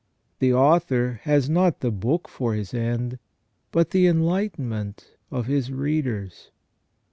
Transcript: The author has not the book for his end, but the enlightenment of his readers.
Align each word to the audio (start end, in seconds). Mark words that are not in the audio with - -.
The 0.39 0.51
author 0.51 1.19
has 1.25 1.47
not 1.47 1.81
the 1.81 1.91
book 1.91 2.27
for 2.27 2.55
his 2.55 2.73
end, 2.73 3.19
but 3.71 3.91
the 3.91 4.07
enlightenment 4.07 5.11
of 5.29 5.45
his 5.45 5.71
readers. 5.71 6.49